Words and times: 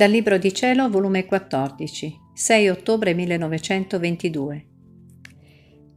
Dal 0.00 0.10
Libro 0.10 0.38
di 0.38 0.54
Cielo, 0.54 0.88
volume 0.88 1.26
14, 1.26 2.18
6 2.32 2.68
ottobre 2.70 3.12
1922. 3.12 4.66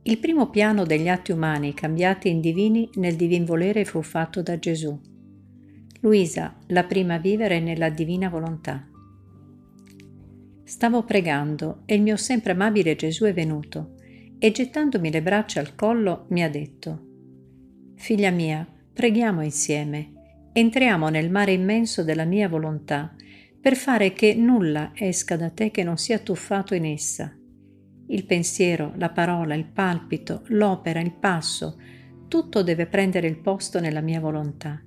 Il 0.02 0.18
primo 0.18 0.50
piano 0.50 0.84
degli 0.84 1.08
atti 1.08 1.32
umani 1.32 1.74
cambiati 1.74 2.28
in 2.28 2.42
divini 2.42 2.90
nel 2.96 3.16
divin 3.16 3.46
volere 3.46 3.86
fu 3.86 4.02
fatto 4.02 4.42
da 4.42 4.60
Gesù. 4.60 5.00
Luisa, 6.02 6.54
la 6.68 6.84
prima 6.84 7.14
a 7.14 7.20
vivere 7.20 7.62
nella 7.62 7.88
divina 7.88 8.28
volontà. 8.28 8.86
Stavo 10.66 11.06
pregando 11.06 11.84
e 11.86 11.96
il 11.96 12.02
mio 12.02 12.18
sempre 12.18 12.52
amabile 12.52 12.98
Gesù 12.98 13.24
è 13.24 13.34
venuto 13.34 13.94
e 14.38 14.52
gettandomi 14.52 15.12
le 15.14 15.22
braccia 15.22 15.62
al 15.62 15.76
collo 15.76 16.26
mi 16.32 16.44
ha 16.44 16.50
detto, 16.50 17.06
Figlia 17.96 18.32
mia, 18.32 18.68
preghiamo 18.92 19.42
insieme, 19.42 20.12
entriamo 20.52 21.08
nel 21.08 21.32
mare 21.32 21.54
immenso 21.54 22.04
della 22.04 22.26
mia 22.26 22.50
volontà 22.50 23.16
per 23.64 23.78
fare 23.78 24.12
che 24.12 24.36
nulla 24.36 24.92
esca 24.94 25.38
da 25.38 25.50
te 25.50 25.72
che 25.72 25.86
non 25.86 25.96
sia 25.96 26.20
tuffato 26.20 26.76
in 26.76 26.84
essa. 26.84 27.34
Il 28.08 28.26
pensiero, 28.26 28.92
la 28.98 29.08
parola, 29.08 29.56
il 29.56 29.64
palpito, 29.64 30.42
l'opera, 30.48 31.00
il 31.00 31.14
passo, 31.14 31.80
tutto 32.28 32.62
deve 32.62 32.88
prendere 32.88 33.26
il 33.28 33.38
posto 33.38 33.80
nella 33.80 34.02
mia 34.02 34.20
volontà. 34.20 34.84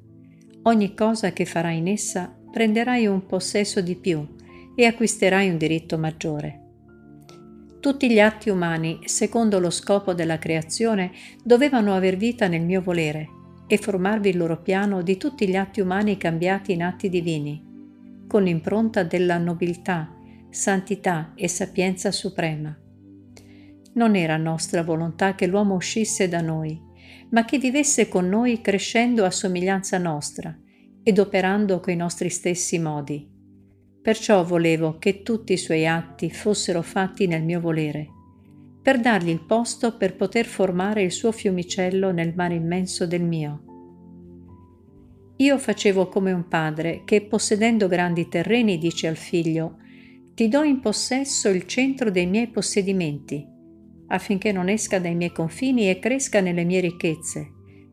Ogni 0.64 0.94
cosa 0.94 1.32
che 1.32 1.46
farai 1.46 1.78
in 1.78 1.88
essa 1.88 2.36
prenderai 2.52 3.06
un 3.06 3.24
possesso 3.24 3.80
di 3.80 3.96
più 3.96 4.34
e 4.74 4.84
acquisterai 4.84 5.48
un 5.48 5.56
diritto 5.56 5.96
maggiore. 5.96 6.60
Tutti 7.80 8.10
gli 8.10 8.20
atti 8.20 8.50
umani, 8.50 8.98
secondo 9.04 9.58
lo 9.58 9.70
scopo 9.70 10.12
della 10.12 10.38
creazione, 10.38 11.12
dovevano 11.42 11.94
aver 11.94 12.18
vita 12.18 12.46
nel 12.46 12.60
mio 12.62 12.82
volere 12.82 13.26
e 13.66 13.78
formarvi 13.78 14.28
il 14.28 14.36
loro 14.36 14.60
piano 14.60 15.00
di 15.00 15.16
tutti 15.16 15.48
gli 15.48 15.56
atti 15.56 15.80
umani 15.80 16.18
cambiati 16.18 16.72
in 16.72 16.82
atti 16.82 17.08
divini 17.08 17.65
con 18.26 18.42
l'impronta 18.42 19.02
della 19.02 19.38
nobiltà, 19.38 20.14
santità 20.50 21.32
e 21.34 21.48
sapienza 21.48 22.10
suprema. 22.10 22.76
Non 23.94 24.14
era 24.14 24.36
nostra 24.36 24.82
volontà 24.82 25.34
che 25.34 25.46
l'uomo 25.46 25.74
uscisse 25.74 26.28
da 26.28 26.40
noi, 26.40 26.80
ma 27.30 27.44
che 27.44 27.58
vivesse 27.58 28.08
con 28.08 28.28
noi 28.28 28.60
crescendo 28.60 29.24
a 29.24 29.30
somiglianza 29.30 29.98
nostra 29.98 30.56
ed 31.02 31.18
operando 31.18 31.80
coi 31.80 31.96
nostri 31.96 32.28
stessi 32.28 32.78
modi. 32.78 33.28
Perciò 34.02 34.44
volevo 34.44 34.98
che 34.98 35.22
tutti 35.22 35.52
i 35.52 35.58
suoi 35.58 35.86
atti 35.86 36.30
fossero 36.30 36.82
fatti 36.82 37.26
nel 37.26 37.42
mio 37.42 37.60
volere, 37.60 38.08
per 38.82 39.00
dargli 39.00 39.30
il 39.30 39.44
posto 39.44 39.96
per 39.96 40.14
poter 40.14 40.46
formare 40.46 41.02
il 41.02 41.10
suo 41.10 41.32
fiumicello 41.32 42.12
nel 42.12 42.34
mare 42.34 42.54
immenso 42.54 43.06
del 43.06 43.22
mio 43.22 43.65
io 45.38 45.58
facevo 45.58 46.08
come 46.08 46.32
un 46.32 46.48
padre 46.48 47.02
che, 47.04 47.20
possedendo 47.20 47.88
grandi 47.88 48.26
terreni, 48.28 48.78
dice 48.78 49.06
al 49.06 49.16
figlio, 49.16 49.76
ti 50.34 50.48
do 50.48 50.62
in 50.62 50.80
possesso 50.80 51.50
il 51.50 51.66
centro 51.66 52.10
dei 52.10 52.26
miei 52.26 52.46
possedimenti, 52.46 53.46
affinché 54.08 54.50
non 54.52 54.68
esca 54.68 54.98
dai 54.98 55.14
miei 55.14 55.32
confini 55.32 55.90
e 55.90 55.98
cresca 55.98 56.40
nelle 56.40 56.64
mie 56.64 56.80
ricchezze, 56.80 57.52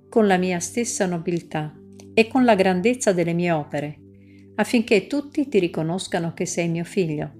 con 0.09 0.25
la 0.25 0.37
mia 0.37 0.59
stessa 0.59 1.05
nobiltà 1.05 1.73
e 2.13 2.27
con 2.27 2.45
la 2.45 2.55
grandezza 2.55 3.11
delle 3.11 3.33
mie 3.33 3.51
opere, 3.51 3.99
affinché 4.55 5.07
tutti 5.07 5.49
ti 5.49 5.59
riconoscano 5.59 6.33
che 6.33 6.45
sei 6.45 6.69
mio 6.69 6.85
figlio. 6.85 7.31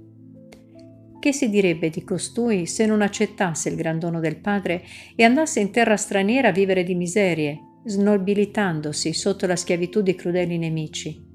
Che 1.20 1.32
si 1.32 1.50
direbbe 1.50 1.90
di 1.90 2.04
costui 2.04 2.66
se 2.66 2.86
non 2.86 3.02
accettasse 3.02 3.70
il 3.70 3.76
gran 3.76 4.00
dono 4.00 4.20
del 4.20 4.42
Padre 4.42 4.84
e 5.16 5.24
andasse 5.24 5.62
in 5.62 5.72
terra 5.72 5.96
straniera 5.96 6.50
a 6.50 6.52
vivere 6.52 6.84
di 6.84 6.96
miserie, 6.96 7.60
snobilitandosi 7.86 9.14
sotto 9.14 9.46
la 9.46 9.56
schiavitù 9.56 10.02
di 10.02 10.16
crudeli 10.16 10.58
nemici. 10.58 11.32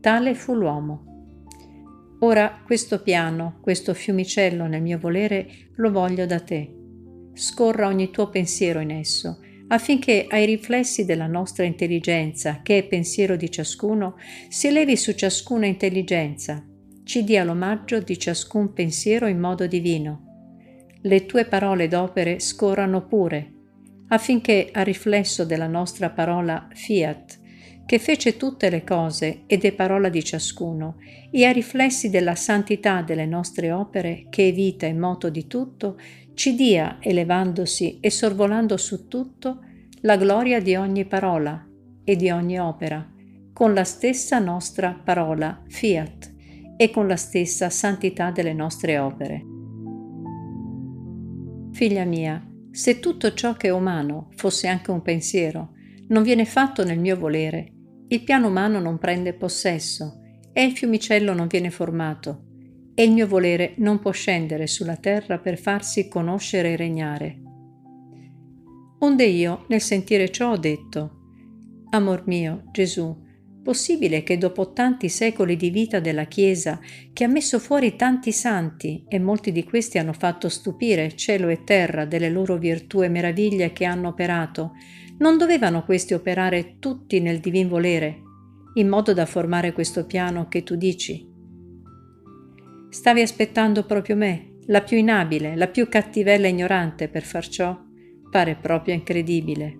Tale 0.00 0.34
fu 0.34 0.54
l'uomo. 0.54 1.12
Ora 2.20 2.62
questo 2.64 3.02
piano, 3.02 3.58
questo 3.60 3.92
fiumicello 3.92 4.66
nel 4.66 4.82
mio 4.82 4.98
volere, 4.98 5.46
lo 5.76 5.90
voglio 5.90 6.26
da 6.26 6.40
te. 6.40 6.72
Scorra 7.34 7.86
ogni 7.88 8.10
tuo 8.10 8.30
pensiero 8.30 8.80
in 8.80 8.90
esso, 8.90 9.40
affinché 9.68 10.26
ai 10.28 10.46
riflessi 10.46 11.04
della 11.04 11.26
nostra 11.26 11.64
intelligenza, 11.64 12.60
che 12.62 12.78
è 12.78 12.84
pensiero 12.84 13.36
di 13.36 13.50
ciascuno, 13.50 14.16
si 14.48 14.68
elevi 14.68 14.96
su 14.96 15.12
ciascuna 15.12 15.66
intelligenza, 15.66 16.64
ci 17.02 17.24
dia 17.24 17.44
l'omaggio 17.44 18.00
di 18.00 18.18
ciascun 18.18 18.72
pensiero 18.72 19.26
in 19.26 19.38
modo 19.38 19.66
divino. 19.66 20.22
Le 21.02 21.26
tue 21.26 21.44
parole 21.44 21.88
d'opere 21.88 22.38
scorrano 22.38 23.06
pure, 23.06 23.53
affinché 24.14 24.70
a 24.72 24.82
riflesso 24.82 25.44
della 25.44 25.66
nostra 25.66 26.10
parola 26.10 26.68
fiat, 26.72 27.40
che 27.84 27.98
fece 27.98 28.36
tutte 28.36 28.70
le 28.70 28.82
cose 28.82 29.42
ed 29.46 29.64
è 29.64 29.72
parola 29.72 30.08
di 30.08 30.24
ciascuno, 30.24 30.96
e 31.30 31.44
a 31.44 31.50
riflessi 31.50 32.10
della 32.10 32.34
santità 32.34 33.02
delle 33.02 33.26
nostre 33.26 33.72
opere, 33.72 34.26
che 34.30 34.48
è 34.48 34.52
vita 34.52 34.86
e 34.86 34.94
moto 34.94 35.28
di 35.28 35.46
tutto, 35.46 35.98
ci 36.34 36.54
dia, 36.54 36.98
elevandosi 37.00 37.98
e 38.00 38.10
sorvolando 38.10 38.76
su 38.76 39.08
tutto, 39.08 39.60
la 40.02 40.16
gloria 40.16 40.60
di 40.60 40.76
ogni 40.76 41.04
parola 41.04 41.66
e 42.04 42.16
di 42.16 42.30
ogni 42.30 42.58
opera, 42.58 43.06
con 43.52 43.74
la 43.74 43.84
stessa 43.84 44.38
nostra 44.38 44.98
parola 45.02 45.62
fiat 45.66 46.32
e 46.76 46.90
con 46.90 47.06
la 47.06 47.16
stessa 47.16 47.68
santità 47.68 48.30
delle 48.30 48.52
nostre 48.52 48.98
opere. 48.98 49.44
Figlia 51.72 52.04
mia, 52.04 52.53
se 52.74 52.98
tutto 52.98 53.32
ciò 53.34 53.54
che 53.54 53.68
è 53.68 53.70
umano 53.70 54.30
fosse 54.34 54.66
anche 54.66 54.90
un 54.90 55.00
pensiero, 55.00 55.74
non 56.08 56.24
viene 56.24 56.44
fatto 56.44 56.84
nel 56.84 56.98
mio 56.98 57.16
volere, 57.16 57.72
il 58.08 58.24
piano 58.24 58.48
umano 58.48 58.80
non 58.80 58.98
prende 58.98 59.32
possesso 59.32 60.20
e 60.52 60.64
il 60.64 60.72
fiumicello 60.72 61.32
non 61.34 61.46
viene 61.46 61.70
formato 61.70 62.46
e 62.92 63.04
il 63.04 63.12
mio 63.12 63.28
volere 63.28 63.74
non 63.76 64.00
può 64.00 64.10
scendere 64.10 64.66
sulla 64.66 64.96
terra 64.96 65.38
per 65.38 65.56
farsi 65.56 66.08
conoscere 66.08 66.72
e 66.72 66.76
regnare. 66.76 67.42
Onde 68.98 69.24
io, 69.24 69.66
nel 69.68 69.80
sentire 69.80 70.32
ciò, 70.32 70.50
ho 70.50 70.58
detto, 70.58 71.20
Amor 71.90 72.24
mio, 72.26 72.64
Gesù, 72.72 73.23
Possibile 73.64 74.22
che 74.24 74.36
dopo 74.36 74.74
tanti 74.74 75.08
secoli 75.08 75.56
di 75.56 75.70
vita 75.70 75.98
della 75.98 76.26
Chiesa, 76.26 76.78
che 77.14 77.24
ha 77.24 77.28
messo 77.28 77.58
fuori 77.58 77.96
tanti 77.96 78.30
santi 78.30 79.06
e 79.08 79.18
molti 79.18 79.52
di 79.52 79.64
questi 79.64 79.96
hanno 79.96 80.12
fatto 80.12 80.50
stupire 80.50 81.16
cielo 81.16 81.48
e 81.48 81.64
terra 81.64 82.04
delle 82.04 82.28
loro 82.28 82.58
virtù 82.58 83.02
e 83.02 83.08
meraviglie 83.08 83.72
che 83.72 83.86
hanno 83.86 84.08
operato, 84.08 84.72
non 85.16 85.38
dovevano 85.38 85.82
questi 85.82 86.12
operare 86.12 86.76
tutti 86.78 87.20
nel 87.20 87.40
divin 87.40 87.68
volere, 87.68 88.20
in 88.74 88.86
modo 88.86 89.14
da 89.14 89.24
formare 89.24 89.72
questo 89.72 90.04
piano 90.04 90.46
che 90.46 90.62
tu 90.62 90.76
dici? 90.76 91.26
Stavi 92.90 93.22
aspettando 93.22 93.86
proprio 93.86 94.14
me, 94.14 94.56
la 94.66 94.82
più 94.82 94.98
inabile, 94.98 95.56
la 95.56 95.68
più 95.68 95.88
cattivella 95.88 96.46
e 96.46 96.50
ignorante 96.50 97.08
per 97.08 97.22
far 97.22 97.48
ciò? 97.48 97.74
Pare 98.30 98.56
proprio 98.56 98.92
incredibile. 98.92 99.78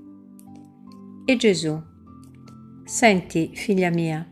E 1.26 1.36
Gesù, 1.36 1.92
Senti, 2.86 3.50
figlia 3.54 3.88
mia, 3.88 4.30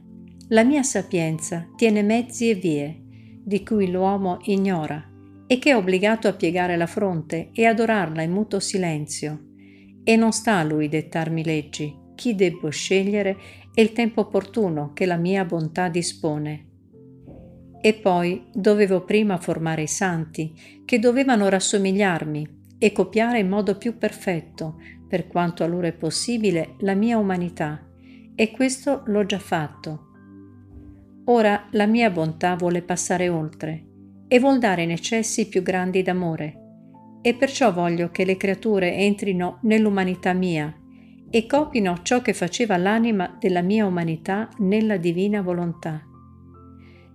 la 0.48 0.62
mia 0.62 0.82
sapienza 0.82 1.70
tiene 1.74 2.02
mezzi 2.02 2.50
e 2.50 2.54
vie, 2.54 3.00
di 3.42 3.64
cui 3.64 3.90
l'uomo 3.90 4.40
ignora, 4.42 5.02
e 5.46 5.58
che 5.58 5.70
è 5.70 5.76
obbligato 5.76 6.28
a 6.28 6.34
piegare 6.34 6.76
la 6.76 6.86
fronte 6.86 7.48
e 7.54 7.64
adorarla 7.64 8.20
in 8.20 8.30
muto 8.30 8.60
silenzio. 8.60 9.52
E 10.04 10.16
non 10.16 10.32
sta 10.32 10.58
a 10.58 10.64
lui 10.64 10.88
dettarmi 10.88 11.42
leggi, 11.42 11.96
chi 12.14 12.34
debbo 12.34 12.68
scegliere 12.68 13.38
e 13.74 13.80
il 13.80 13.92
tempo 13.92 14.20
opportuno 14.20 14.92
che 14.92 15.06
la 15.06 15.16
mia 15.16 15.46
bontà 15.46 15.88
dispone. 15.88 16.66
E 17.80 17.94
poi 17.94 18.48
dovevo 18.52 19.02
prima 19.04 19.38
formare 19.38 19.84
i 19.84 19.88
santi, 19.88 20.52
che 20.84 20.98
dovevano 20.98 21.48
rassomigliarmi 21.48 22.60
e 22.78 22.92
copiare 22.92 23.38
in 23.38 23.48
modo 23.48 23.78
più 23.78 23.96
perfetto, 23.96 24.76
per 25.08 25.26
quanto 25.26 25.64
a 25.64 25.66
loro 25.66 25.86
è 25.86 25.92
possibile, 25.94 26.74
la 26.80 26.94
mia 26.94 27.16
umanità 27.16 27.86
e 28.34 28.50
questo 28.50 29.02
l'ho 29.06 29.24
già 29.26 29.38
fatto. 29.38 30.06
Ora 31.26 31.68
la 31.70 31.86
mia 31.86 32.10
bontà 32.10 32.56
vuole 32.56 32.82
passare 32.82 33.28
oltre 33.28 33.84
e 34.26 34.38
vuol 34.40 34.58
dare 34.58 34.86
necessi 34.86 35.48
più 35.48 35.62
grandi 35.62 36.02
d'amore 36.02 36.58
e 37.22 37.34
perciò 37.34 37.72
voglio 37.72 38.10
che 38.10 38.24
le 38.24 38.36
creature 38.36 38.94
entrino 38.94 39.58
nell'umanità 39.62 40.32
mia 40.32 40.74
e 41.30 41.46
copino 41.46 42.00
ciò 42.02 42.20
che 42.20 42.34
faceva 42.34 42.76
l'anima 42.76 43.36
della 43.38 43.62
mia 43.62 43.86
umanità 43.86 44.48
nella 44.58 44.96
divina 44.96 45.40
volontà. 45.40 46.02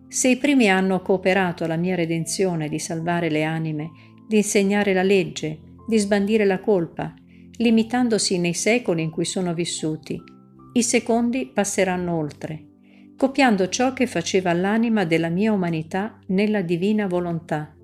Se 0.08 0.30
i 0.30 0.38
primi 0.38 0.70
hanno 0.70 1.02
cooperato 1.02 1.66
alla 1.66 1.76
mia 1.76 1.96
redenzione 1.96 2.70
di 2.70 2.80
salvare 2.80 3.30
le 3.30 3.44
anime, 3.44 3.92
di 4.26 4.38
insegnare 4.38 4.94
la 4.94 5.04
legge, 5.04 5.60
di 5.86 5.98
sbandire 5.98 6.46
la 6.46 6.60
colpa, 6.60 7.14
limitandosi 7.58 8.40
nei 8.40 8.54
secoli 8.54 9.04
in 9.04 9.10
cui 9.10 9.26
sono 9.26 9.54
vissuti, 9.54 10.22
i 10.78 10.84
secondi 10.84 11.50
passeranno 11.52 12.16
oltre, 12.16 12.64
copiando 13.18 13.68
ciò 13.68 13.94
che 13.94 14.06
faceva 14.06 14.54
l'anima 14.54 15.06
della 15.06 15.30
mia 15.30 15.52
umanità 15.52 16.20
nella 16.28 16.62
divina 16.62 17.08
volontà. 17.08 17.76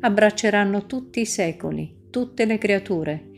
Abbracceranno 0.00 0.84
tutti 0.84 1.20
i 1.20 1.24
secoli, 1.24 2.08
tutte 2.10 2.44
le 2.44 2.58
creature, 2.58 3.30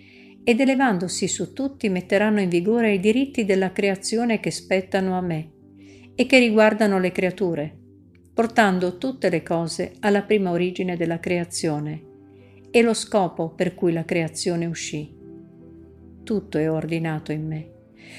ed 0.43 0.58
elevandosi 0.58 1.28
su 1.28 1.52
tutti 1.52 1.88
metteranno 1.88 2.40
in 2.40 2.49
vigore 2.49 2.94
i 2.94 2.99
diritti 2.99 3.44
della 3.44 3.70
creazione 3.70 4.40
che 4.40 4.50
spettano 4.50 5.16
a 5.16 5.20
me 5.20 5.52
e 6.16 6.26
che 6.26 6.40
riguardano 6.40 6.99
le 6.99 7.12
creature, 7.12 7.78
portando 8.34 8.99
tutte 8.99 9.31
le 9.31 9.44
cose 9.44 9.93
alla 10.00 10.22
prima 10.22 10.50
origine 10.50 10.96
della 10.96 11.20
creazione 11.20 12.02
e 12.72 12.82
lo 12.82 12.93
scopo 12.93 13.50
per 13.50 13.76
cui 13.76 13.93
la 13.93 14.05
creazione 14.05 14.66
uscì. 14.66 15.14
Tutto 16.25 16.58
è 16.58 16.69
ordinato 16.69 17.31
in 17.31 17.46
me. 17.46 17.76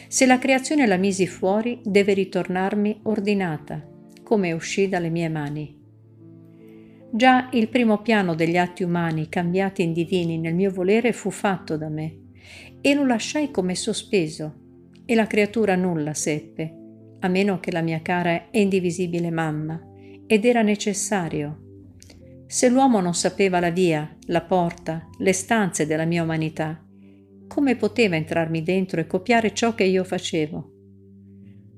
Se 0.08 0.26
la 0.26 0.40
creazione 0.40 0.86
la 0.86 0.98
misi 0.98 1.28
fuori, 1.28 1.82
deve 1.84 2.14
ritornarmi 2.14 3.02
ordinata, 3.04 3.88
come 4.24 4.52
uscì 4.52 4.90
dalle 4.90 5.10
mie 5.10 5.30
mani. 5.30 5.78
Già 7.12 7.50
il 7.54 7.70
primo 7.70 8.02
piano 8.02 8.36
degli 8.36 8.58
atti 8.58 8.84
umani 8.84 9.30
cambiati 9.30 9.82
in 9.82 9.94
divini 9.94 10.38
nel 10.38 10.54
mio 10.54 10.70
volere 10.70 11.12
fu 11.12 11.32
fatto 11.32 11.76
da 11.76 11.90
me 11.90 12.28
e 12.82 12.94
lo 12.94 13.06
lasciai 13.06 13.50
come 13.50 13.76
sospeso 13.76 14.56
e 15.06 15.16
la 15.16 15.26
creatura 15.26 15.76
nulla 15.76 16.14
seppe, 16.14 16.76
a 17.20 17.28
meno 17.28 17.60
che 17.60 17.72
la 17.72 17.82
mia 17.82 18.02
cara 18.02 18.52
e 18.52 18.62
indivisibile 18.62 19.32
mamma, 19.32 19.82
ed 20.28 20.46
era 20.46 20.62
necessario. 20.62 21.64
Se 22.46 22.70
l'uomo 22.70 23.00
non 23.00 23.16
sapeva 23.16 23.60
la 23.60 23.72
via, 23.72 24.16
la 24.28 24.42
porta, 24.42 25.08
le 25.18 25.34
stanze 25.34 25.88
della 25.88 26.06
mia 26.06 26.22
umanità, 26.22 26.84
come 27.50 27.76
poteva 27.76 28.16
entrarmi 28.16 28.62
dentro 28.62 29.02
e 29.02 29.08
copiare 29.08 29.54
ciò 29.54 29.74
che 29.74 29.84
io 29.84 30.04
facevo? 30.04 30.72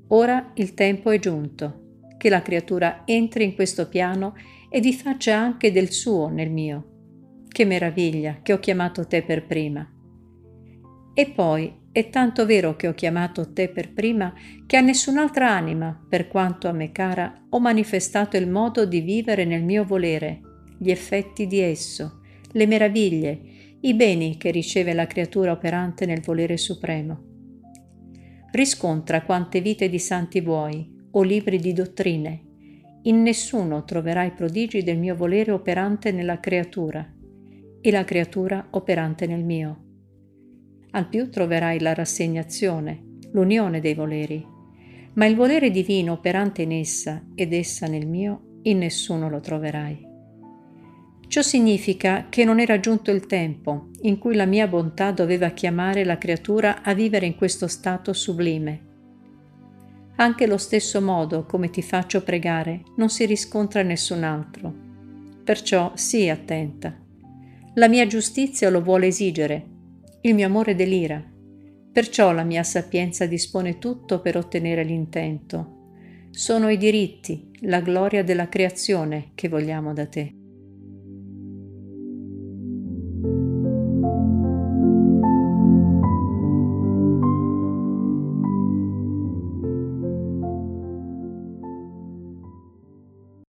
Ora 0.09 0.51
il 0.55 0.73
tempo 0.73 1.09
è 1.11 1.17
giunto, 1.17 2.07
che 2.17 2.29
la 2.29 2.41
creatura 2.41 3.03
entri 3.05 3.45
in 3.45 3.55
questo 3.55 3.87
piano 3.87 4.35
e 4.69 4.81
vi 4.81 4.93
faccia 4.93 5.37
anche 5.37 5.71
del 5.71 5.89
suo 5.89 6.27
nel 6.27 6.51
mio. 6.51 6.89
Che 7.47 7.65
meraviglia 7.65 8.39
che 8.43 8.51
ho 8.51 8.59
chiamato 8.59 9.07
te 9.07 9.23
per 9.23 9.47
prima. 9.47 9.89
E 11.13 11.29
poi 11.29 11.73
è 11.93 12.09
tanto 12.09 12.45
vero 12.45 12.75
che 12.75 12.89
ho 12.89 12.93
chiamato 12.93 13.53
te 13.53 13.69
per 13.69 13.93
prima 13.93 14.33
che 14.65 14.75
a 14.75 14.81
nessun'altra 14.81 15.49
anima, 15.49 16.05
per 16.09 16.27
quanto 16.27 16.67
a 16.67 16.73
me 16.73 16.91
cara, 16.91 17.45
ho 17.49 17.59
manifestato 17.61 18.35
il 18.35 18.49
modo 18.49 18.85
di 18.85 18.99
vivere 18.99 19.45
nel 19.45 19.63
mio 19.63 19.85
volere, 19.85 20.41
gli 20.77 20.91
effetti 20.91 21.47
di 21.47 21.59
esso, 21.59 22.19
le 22.51 22.65
meraviglie, 22.65 23.41
i 23.81 23.93
beni 23.93 24.37
che 24.37 24.51
riceve 24.51 24.93
la 24.93 25.07
creatura 25.07 25.51
operante 25.51 26.05
nel 26.05 26.21
volere 26.21 26.57
supremo. 26.57 27.29
Riscontra 28.51 29.23
quante 29.23 29.61
vite 29.61 29.89
di 29.89 29.99
santi 29.99 30.41
vuoi, 30.41 30.99
o 31.11 31.23
libri 31.23 31.59
di 31.59 31.73
dottrine. 31.73 32.45
In 33.03 33.21
nessuno 33.21 33.83
troverai 33.83 34.31
prodigi 34.31 34.83
del 34.83 34.97
mio 34.97 35.15
volere 35.15 35.51
operante 35.51 36.11
nella 36.11 36.39
creatura, 36.39 37.05
e 37.81 37.91
la 37.91 38.03
creatura 38.03 38.67
operante 38.71 39.25
nel 39.25 39.43
mio 39.43 39.89
al 40.91 41.07
più 41.07 41.29
troverai 41.29 41.79
la 41.79 41.93
rassegnazione, 41.93 43.17
l'unione 43.31 43.79
dei 43.79 43.93
voleri, 43.93 44.45
ma 45.13 45.25
il 45.25 45.35
volere 45.35 45.71
divino 45.71 46.13
operante 46.13 46.63
in 46.63 46.71
essa 46.71 47.23
ed 47.35 47.53
essa 47.53 47.87
nel 47.87 48.07
mio, 48.07 48.59
in 48.63 48.79
nessuno 48.79 49.29
lo 49.29 49.39
troverai. 49.39 50.10
Ciò 51.31 51.41
significa 51.41 52.25
che 52.27 52.43
non 52.43 52.59
era 52.59 52.81
giunto 52.81 53.09
il 53.09 53.25
tempo 53.25 53.87
in 54.01 54.17
cui 54.17 54.35
la 54.35 54.43
mia 54.43 54.67
bontà 54.67 55.11
doveva 55.11 55.51
chiamare 55.51 56.03
la 56.03 56.17
creatura 56.17 56.81
a 56.83 56.93
vivere 56.93 57.25
in 57.25 57.37
questo 57.37 57.67
stato 57.67 58.11
sublime. 58.11 58.81
Anche 60.17 60.45
lo 60.45 60.57
stesso 60.57 61.01
modo 61.01 61.45
come 61.45 61.69
ti 61.69 61.81
faccio 61.81 62.21
pregare 62.21 62.83
non 62.97 63.07
si 63.07 63.25
riscontra 63.25 63.81
nessun 63.81 64.25
altro. 64.25 64.73
Perciò 65.41 65.93
sii 65.95 66.29
attenta. 66.29 66.99
La 67.75 67.87
mia 67.87 68.05
giustizia 68.07 68.69
lo 68.69 68.81
vuole 68.81 69.07
esigere 69.07 69.67
il 70.23 70.35
mio 70.35 70.47
amore 70.47 70.75
delira, 70.75 71.23
perciò 71.93 72.33
la 72.33 72.43
mia 72.43 72.63
sapienza 72.63 73.25
dispone 73.25 73.77
tutto 73.77 74.19
per 74.19 74.35
ottenere 74.35 74.83
l'intento. 74.83 76.27
Sono 76.31 76.67
i 76.67 76.75
diritti, 76.75 77.51
la 77.61 77.79
gloria 77.79 78.21
della 78.21 78.49
creazione 78.49 79.31
che 79.33 79.47
vogliamo 79.47 79.93
da 79.93 80.05
te. 80.07 80.39